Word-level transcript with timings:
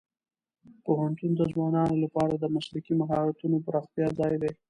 پوهنتون 0.85 1.31
د 1.35 1.41
ځوانانو 1.51 1.95
لپاره 2.03 2.33
د 2.37 2.45
مسلکي 2.55 2.93
مهارتونو 3.01 3.57
پراختیا 3.65 4.07
ځای 4.19 4.35
دی. 4.41 4.51